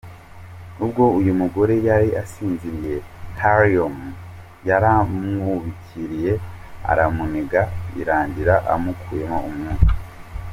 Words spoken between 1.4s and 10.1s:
mugore yari asinziriye, Hariom yaramwubikiriye aramuniga birangira amukuyemo umwuka.